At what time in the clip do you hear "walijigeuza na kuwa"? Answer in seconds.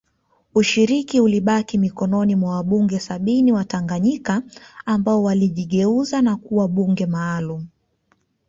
5.23-6.67